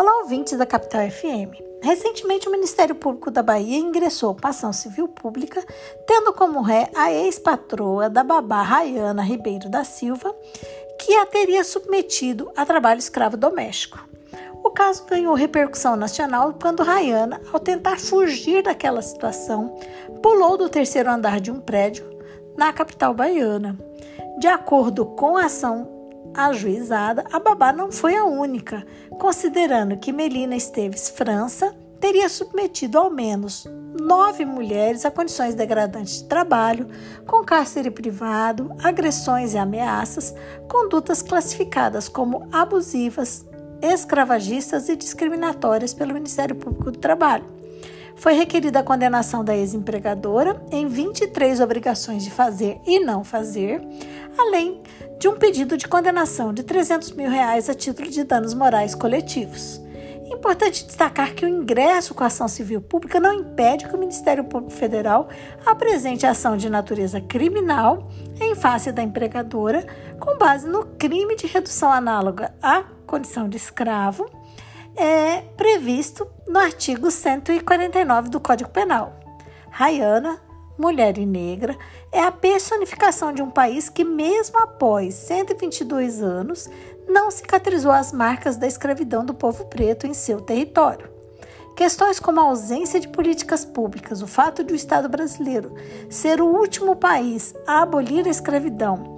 Olá, 0.00 0.20
ouvintes 0.22 0.56
da 0.56 0.64
Capital 0.64 1.10
FM. 1.10 1.60
Recentemente, 1.82 2.46
o 2.46 2.52
Ministério 2.52 2.94
Público 2.94 3.32
da 3.32 3.42
Bahia 3.42 3.78
ingressou 3.78 4.36
ação 4.44 4.72
civil 4.72 5.08
pública, 5.08 5.60
tendo 6.06 6.32
como 6.32 6.62
ré 6.62 6.88
a 6.94 7.10
ex-patroa 7.10 8.08
da 8.08 8.22
babá 8.22 8.62
Rayana 8.62 9.22
Ribeiro 9.22 9.68
da 9.68 9.82
Silva, 9.82 10.32
que 11.00 11.16
a 11.16 11.26
teria 11.26 11.64
submetido 11.64 12.48
a 12.56 12.64
trabalho 12.64 13.00
escravo 13.00 13.36
doméstico. 13.36 13.98
O 14.62 14.70
caso 14.70 15.04
ganhou 15.04 15.34
repercussão 15.34 15.96
nacional 15.96 16.54
quando 16.62 16.84
Rayana, 16.84 17.40
ao 17.52 17.58
tentar 17.58 17.98
fugir 17.98 18.62
daquela 18.62 19.02
situação, 19.02 19.74
pulou 20.22 20.56
do 20.56 20.68
terceiro 20.68 21.10
andar 21.10 21.40
de 21.40 21.50
um 21.50 21.58
prédio 21.58 22.08
na 22.56 22.72
capital 22.72 23.12
baiana. 23.12 23.76
De 24.38 24.46
acordo 24.46 25.04
com 25.04 25.36
a 25.36 25.46
ação 25.46 25.97
ajuizada, 26.46 27.24
a 27.32 27.38
babá 27.38 27.72
não 27.72 27.90
foi 27.90 28.16
a 28.16 28.24
única, 28.24 28.86
considerando 29.18 29.96
que 29.96 30.12
Melina 30.12 30.54
Esteves 30.54 31.08
França 31.08 31.74
teria 32.00 32.28
submetido 32.28 32.96
ao 32.96 33.10
menos 33.10 33.66
nove 34.00 34.44
mulheres 34.44 35.04
a 35.04 35.10
condições 35.10 35.54
degradantes 35.54 36.22
de 36.22 36.28
trabalho, 36.28 36.88
com 37.26 37.44
cárcere 37.44 37.90
privado, 37.90 38.70
agressões 38.82 39.54
e 39.54 39.58
ameaças, 39.58 40.32
condutas 40.68 41.22
classificadas 41.22 42.08
como 42.08 42.48
abusivas, 42.52 43.44
escravagistas 43.82 44.88
e 44.88 44.94
discriminatórias 44.94 45.92
pelo 45.92 46.14
Ministério 46.14 46.54
Público 46.54 46.92
do 46.92 46.98
Trabalho 46.98 47.57
foi 48.18 48.34
requerida 48.34 48.80
a 48.80 48.82
condenação 48.82 49.44
da 49.44 49.56
ex-empregadora 49.56 50.60
em 50.70 50.86
23 50.86 51.60
obrigações 51.60 52.24
de 52.24 52.30
fazer 52.30 52.80
e 52.84 53.00
não 53.00 53.22
fazer, 53.24 53.80
além 54.36 54.82
de 55.18 55.28
um 55.28 55.36
pedido 55.36 55.76
de 55.76 55.88
condenação 55.88 56.52
de 56.52 56.62
300 56.62 57.12
mil 57.12 57.30
reais 57.30 57.68
a 57.68 57.74
título 57.74 58.10
de 58.10 58.24
danos 58.24 58.54
morais 58.54 58.94
coletivos. 58.94 59.80
Importante 60.26 60.84
destacar 60.84 61.34
que 61.34 61.44
o 61.44 61.48
ingresso 61.48 62.12
com 62.12 62.22
a 62.22 62.26
ação 62.26 62.48
civil 62.48 62.80
pública 62.80 63.18
não 63.18 63.32
impede 63.32 63.88
que 63.88 63.94
o 63.94 63.98
Ministério 63.98 64.44
Público 64.44 64.72
Federal 64.72 65.28
apresente 65.64 66.26
ação 66.26 66.56
de 66.56 66.68
natureza 66.68 67.20
criminal 67.20 68.10
em 68.40 68.54
face 68.54 68.92
da 68.92 69.02
empregadora, 69.02 69.86
com 70.20 70.36
base 70.36 70.68
no 70.68 70.84
crime 70.84 71.34
de 71.34 71.46
redução 71.46 71.90
análoga 71.90 72.52
à 72.62 72.84
condição 73.06 73.48
de 73.48 73.56
escravo 73.56 74.28
é 74.98 75.42
previsto 75.56 76.26
no 76.46 76.58
artigo 76.58 77.08
149 77.08 78.30
do 78.30 78.40
Código 78.40 78.68
Penal. 78.68 79.14
Rayana, 79.70 80.40
mulher 80.76 81.16
e 81.18 81.24
negra, 81.24 81.76
é 82.10 82.20
a 82.20 82.32
personificação 82.32 83.32
de 83.32 83.40
um 83.40 83.48
país 83.48 83.88
que, 83.88 84.02
mesmo 84.02 84.58
após 84.58 85.14
122 85.14 86.20
anos, 86.20 86.68
não 87.08 87.30
cicatrizou 87.30 87.92
as 87.92 88.12
marcas 88.12 88.56
da 88.56 88.66
escravidão 88.66 89.24
do 89.24 89.32
povo 89.32 89.66
preto 89.66 90.04
em 90.04 90.12
seu 90.12 90.40
território. 90.40 91.08
Questões 91.76 92.18
como 92.18 92.40
a 92.40 92.44
ausência 92.44 92.98
de 92.98 93.06
políticas 93.06 93.64
públicas, 93.64 94.20
o 94.20 94.26
fato 94.26 94.64
de 94.64 94.72
o 94.72 94.76
Estado 94.76 95.08
brasileiro 95.08 95.76
ser 96.10 96.40
o 96.40 96.46
último 96.46 96.96
país 96.96 97.54
a 97.68 97.82
abolir 97.82 98.26
a 98.26 98.30
escravidão 98.30 99.17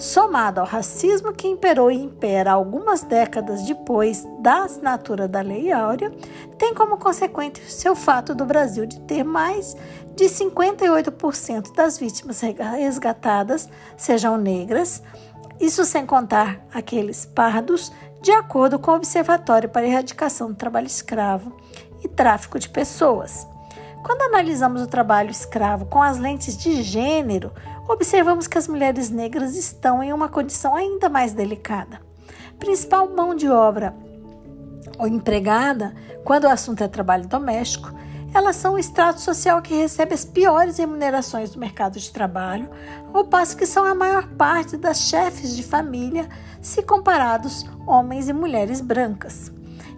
somado 0.00 0.60
ao 0.60 0.66
racismo 0.66 1.32
que 1.32 1.46
imperou 1.46 1.90
e 1.90 2.02
impera 2.02 2.52
algumas 2.52 3.02
décadas 3.02 3.62
depois 3.62 4.26
da 4.40 4.64
assinatura 4.64 5.28
da 5.28 5.42
Lei 5.42 5.70
Áurea, 5.70 6.10
tem 6.58 6.74
como 6.74 6.96
consequência 6.96 7.92
o 7.92 7.94
fato 7.94 8.34
do 8.34 8.46
Brasil 8.46 8.86
de 8.86 8.98
ter 9.00 9.22
mais 9.22 9.76
de 10.16 10.24
58% 10.24 11.74
das 11.74 11.98
vítimas 11.98 12.40
resgatadas 12.40 13.68
sejam 13.96 14.36
negras, 14.36 15.02
isso 15.60 15.84
sem 15.84 16.06
contar 16.06 16.64
aqueles 16.72 17.26
pardos, 17.26 17.92
de 18.22 18.32
acordo 18.32 18.78
com 18.78 18.92
o 18.92 18.96
Observatório 18.96 19.68
para 19.68 19.82
a 19.82 19.88
Erradicação 19.88 20.48
do 20.48 20.54
Trabalho 20.54 20.86
Escravo 20.86 21.54
e 22.02 22.08
Tráfico 22.08 22.58
de 22.58 22.68
Pessoas. 22.68 23.46
Quando 24.02 24.22
analisamos 24.22 24.82
o 24.82 24.86
trabalho 24.86 25.30
escravo 25.30 25.86
com 25.86 26.02
as 26.02 26.18
lentes 26.18 26.56
de 26.56 26.82
gênero, 26.82 27.52
observamos 27.88 28.46
que 28.46 28.56
as 28.56 28.66
mulheres 28.66 29.10
negras 29.10 29.56
estão 29.56 30.02
em 30.02 30.12
uma 30.12 30.28
condição 30.28 30.74
ainda 30.74 31.08
mais 31.08 31.32
delicada. 31.32 32.00
Principal 32.58 33.08
mão 33.08 33.34
de 33.34 33.48
obra 33.48 33.94
ou 34.98 35.06
empregada, 35.06 35.94
quando 36.24 36.44
o 36.44 36.48
assunto 36.48 36.82
é 36.82 36.88
trabalho 36.88 37.26
doméstico, 37.26 37.90
elas 38.32 38.56
são 38.56 38.74
o 38.74 38.78
extrato 38.78 39.20
social 39.20 39.60
que 39.60 39.74
recebe 39.74 40.14
as 40.14 40.24
piores 40.24 40.78
remunerações 40.78 41.50
do 41.50 41.58
mercado 41.58 41.98
de 41.98 42.10
trabalho, 42.12 42.70
ao 43.12 43.24
passo 43.24 43.56
que 43.56 43.66
são 43.66 43.84
a 43.84 43.94
maior 43.94 44.28
parte 44.28 44.76
das 44.76 45.00
chefes 45.00 45.56
de 45.56 45.62
família, 45.62 46.28
se 46.62 46.82
comparados 46.82 47.66
homens 47.86 48.28
e 48.28 48.32
mulheres 48.32 48.80
brancas. 48.80 49.50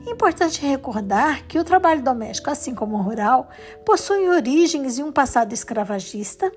É 0.05 0.11
importante 0.11 0.61
recordar 0.61 1.47
que 1.47 1.59
o 1.59 1.65
trabalho 1.65 2.03
doméstico, 2.03 2.51
assim 2.51 2.75
como 2.75 2.97
o 2.97 3.03
rural, 3.03 3.49
possui 3.85 4.29
origens 4.29 4.99
em 4.99 5.05
um 5.05 5.13
passado 5.13 5.53
escravagista, 5.53 6.51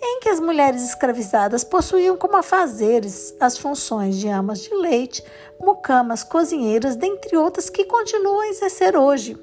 em 0.00 0.20
que 0.20 0.28
as 0.28 0.38
mulheres 0.38 0.82
escravizadas 0.82 1.64
possuíam 1.64 2.16
como 2.16 2.36
afazeres 2.36 3.34
as 3.40 3.56
funções 3.56 4.16
de 4.16 4.28
amas 4.28 4.60
de 4.60 4.74
leite, 4.74 5.24
mucamas, 5.58 6.22
cozinheiras, 6.22 6.94
dentre 6.94 7.36
outras 7.38 7.70
que 7.70 7.84
continuam 7.84 8.40
a 8.40 8.48
exercer 8.48 8.94
hoje, 8.94 9.36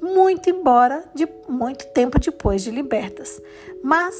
muito 0.00 0.48
embora 0.48 1.04
de 1.12 1.28
muito 1.48 1.86
tempo 1.86 2.20
depois 2.20 2.62
de 2.62 2.70
libertas, 2.70 3.42
mas 3.82 4.14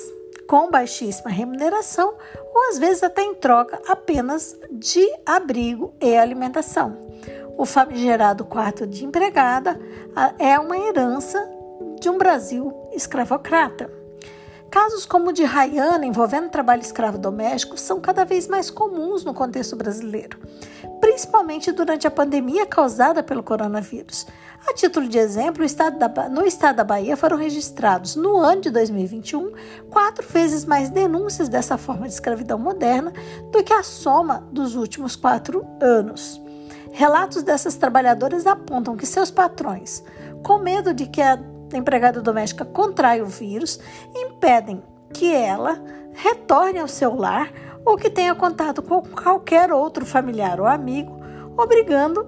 com 0.49 0.71
baixíssima 0.71 1.31
remuneração 1.31 2.15
ou 2.53 2.69
às 2.71 2.79
vezes 2.79 3.03
até 3.03 3.23
em 3.23 3.35
troca 3.35 3.81
apenas 3.87 4.57
de 4.73 5.07
abrigo 5.25 5.95
e 6.01 6.17
alimentação. 6.17 7.06
O 7.59 7.65
famigerado 7.65 8.45
quarto 8.45 8.87
de 8.87 9.05
empregada 9.05 9.81
é 10.39 10.59
uma 10.59 10.77
herança 10.77 11.43
de 11.99 12.11
um 12.11 12.19
Brasil 12.19 12.71
escravocrata. 12.93 13.91
Casos 14.71 15.07
como 15.07 15.31
o 15.31 15.33
de 15.33 15.43
Rayana 15.43 16.05
envolvendo 16.05 16.51
trabalho 16.51 16.83
escravo 16.83 17.17
doméstico 17.17 17.79
são 17.79 17.99
cada 17.99 18.25
vez 18.25 18.47
mais 18.47 18.69
comuns 18.69 19.25
no 19.25 19.33
contexto 19.33 19.75
brasileiro, 19.75 20.39
principalmente 21.01 21.73
durante 21.73 22.07
a 22.07 22.11
pandemia 22.11 22.67
causada 22.67 23.23
pelo 23.23 23.43
coronavírus. 23.43 24.27
A 24.67 24.75
título 24.75 25.09
de 25.09 25.17
exemplo, 25.17 25.65
no 26.31 26.45
estado 26.45 26.77
da 26.77 26.85
Bahia 26.85 27.17
foram 27.17 27.39
registrados, 27.39 28.17
no 28.17 28.37
ano 28.37 28.61
de 28.61 28.71
2021, 28.71 29.53
quatro 29.89 30.29
vezes 30.29 30.67
mais 30.67 30.91
denúncias 30.91 31.49
dessa 31.49 31.79
forma 31.79 32.07
de 32.07 32.13
escravidão 32.13 32.59
moderna 32.59 33.13
do 33.51 33.65
que 33.65 33.73
a 33.73 33.83
soma 33.83 34.47
dos 34.53 34.75
últimos 34.75 35.17
quatro 35.17 35.65
anos. 35.81 36.45
Relatos 36.97 37.43
dessas 37.43 37.77
trabalhadoras 37.77 38.47
apontam 38.47 38.97
que 38.97 39.05
seus 39.05 39.31
patrões, 39.31 40.03
com 40.43 40.57
medo 40.57 40.95
de 40.95 41.05
que 41.05 41.21
a 41.21 41.39
empregada 41.75 42.23
doméstica 42.23 42.65
contraia 42.65 43.23
o 43.23 43.27
vírus, 43.27 43.79
impedem 44.15 44.83
que 45.13 45.31
ela 45.31 45.79
retorne 46.15 46.79
ao 46.79 46.89
seu 46.89 47.15
lar 47.15 47.53
ou 47.85 47.99
que 47.99 48.09
tenha 48.09 48.35
contato 48.35 48.81
com 48.81 49.03
qualquer 49.03 49.71
outro 49.71 50.07
familiar 50.07 50.59
ou 50.59 50.67
amigo, 50.67 51.21
obrigando, 51.55 52.27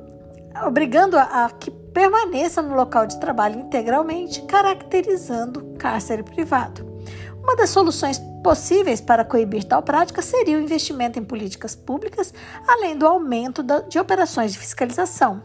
obrigando 0.63 1.17
a, 1.17 1.47
a 1.47 1.51
que 1.51 1.71
permaneça 1.71 2.61
no 2.61 2.75
local 2.75 3.07
de 3.07 3.19
trabalho 3.19 3.59
integralmente, 3.59 4.43
caracterizando 4.43 5.77
cárcere 5.79 6.23
privado. 6.23 6.88
Uma 7.49 7.57
das 7.57 7.71
soluções 7.71 8.19
possíveis 8.45 9.01
para 9.01 9.25
coibir 9.25 9.65
tal 9.65 9.83
prática 9.83 10.21
seria 10.21 10.59
o 10.59 10.61
investimento 10.61 11.19
em 11.19 11.25
políticas 11.25 11.75
públicas, 11.75 12.35
além 12.69 12.95
do 12.95 13.07
aumento 13.07 13.65
de 13.89 13.99
operações 13.99 14.53
de 14.53 14.59
fiscalização. 14.59 15.43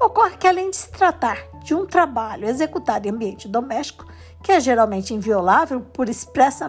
Ocorre 0.00 0.36
que, 0.36 0.48
além 0.48 0.70
de 0.70 0.76
se 0.76 0.90
tratar 0.90 1.38
de 1.62 1.72
um 1.72 1.86
trabalho 1.86 2.48
executado 2.48 3.06
em 3.06 3.12
ambiente 3.12 3.46
doméstico, 3.46 4.04
que 4.42 4.50
é 4.50 4.58
geralmente 4.58 5.14
inviolável 5.14 5.80
por 5.80 6.08
expressa 6.08 6.68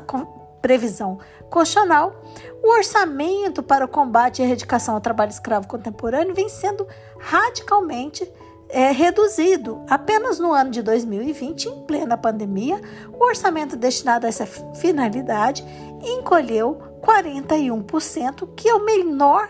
previsão 0.61 1.17
constitucional, 1.49 2.23
o 2.61 2.71
orçamento 2.77 3.63
para 3.63 3.85
o 3.85 3.89
combate 3.89 4.43
e 4.43 4.45
erradicação 4.45 4.93
ao 4.93 5.01
trabalho 5.01 5.31
escravo 5.31 5.67
contemporâneo 5.67 6.35
vem 6.35 6.47
sendo 6.47 6.87
radicalmente 7.19 8.31
é, 8.69 8.91
reduzido. 8.91 9.83
Apenas 9.89 10.39
no 10.39 10.53
ano 10.53 10.71
de 10.71 10.81
2020, 10.81 11.65
em 11.65 11.85
plena 11.85 12.17
pandemia, 12.17 12.81
o 13.13 13.23
orçamento 13.23 13.75
destinado 13.75 14.25
a 14.25 14.29
essa 14.29 14.45
finalidade 14.45 15.63
encolheu 16.03 16.79
41%, 17.01 18.49
que 18.55 18.69
é 18.69 18.73
o 18.73 18.83
menor 18.83 19.47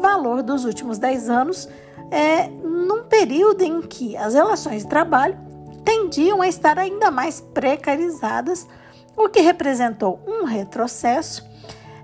valor 0.00 0.42
dos 0.42 0.64
últimos 0.64 0.98
10 0.98 1.30
anos, 1.30 1.68
é, 2.10 2.48
num 2.48 3.04
período 3.04 3.62
em 3.62 3.80
que 3.82 4.16
as 4.16 4.34
relações 4.34 4.82
de 4.82 4.88
trabalho 4.88 5.38
tendiam 5.84 6.42
a 6.42 6.48
estar 6.48 6.78
ainda 6.78 7.10
mais 7.10 7.40
precarizadas, 7.40 8.66
o 9.16 9.28
que 9.28 9.40
representou 9.40 10.20
um 10.26 10.44
retrocesso 10.44 11.44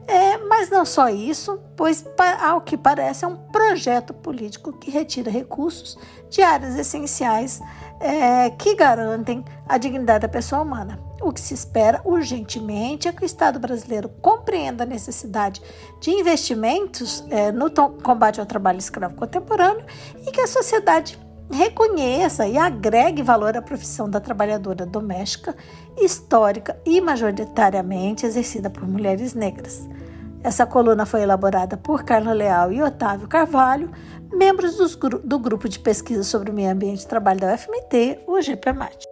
é, 0.06 0.38
mas 0.38 0.69
não 0.69 0.84
só 0.84 1.08
isso, 1.08 1.58
pois, 1.76 2.04
ao 2.40 2.60
que 2.60 2.76
parece, 2.76 3.25
é 3.25 3.28
um 3.28 3.37
projeto 3.37 4.12
político 4.12 4.72
que 4.72 4.90
retira 4.90 5.31
recursos 5.31 5.96
de 6.28 6.43
áreas 6.43 6.76
essenciais 6.76 7.60
é, 8.00 8.50
que 8.50 8.75
garantem 8.75 9.44
a 9.69 9.78
dignidade 9.78 10.22
da 10.22 10.28
pessoa 10.28 10.62
humana. 10.62 10.99
O 11.20 11.32
que 11.32 11.40
se 11.40 11.54
espera 11.54 12.00
urgentemente 12.04 13.06
é 13.06 13.12
que 13.12 13.22
o 13.22 13.26
Estado 13.26 13.60
brasileiro 13.60 14.08
compreenda 14.20 14.82
a 14.82 14.87
necessidade 14.87 15.62
de 16.00 16.10
investimentos 16.10 17.25
é, 17.31 17.52
no 17.52 17.70
combate 18.02 18.40
ao 18.40 18.46
trabalho 18.46 18.78
escravo 18.78 19.14
contemporâneo 19.14 19.84
e 20.26 20.32
que 20.32 20.40
a 20.40 20.49
sociedade 20.49 21.16
reconheça 21.50 22.47
e 22.47 22.59
agregue 22.59 23.23
valor 23.23 23.56
à 23.56 23.62
profissão 23.62 24.09
da 24.09 24.21
trabalhadora 24.21 24.87
doméstica, 24.87 25.55
histórica 25.99 26.79
e 26.85 27.00
majoritariamente 27.00 28.27
exercida 28.27 28.71
por 28.71 28.87
mulheres 28.87 29.35
negras. 29.35 29.89
Essa 30.43 30.67
coluna 30.67 31.06
foi 31.06 31.23
elaborada 31.23 31.77
por 31.77 32.03
Carla 32.05 32.33
Leal 32.33 32.73
e 32.73 32.83
Otávio 32.83 33.29
Carvalho, 33.29 33.91
membros 34.33 34.97
do 34.97 35.39
grupo 35.39 35.69
de 35.69 35.79
pesquisa 35.79 36.25
sobre 36.25 36.50
o 36.50 36.55
meio 36.55 36.71
ambiente 36.71 37.03
e 37.03 37.09
trabalho 37.09 37.41
da 37.41 37.55
UFMT, 37.55 38.21
o 38.27 38.41
GPMAT. 38.41 39.12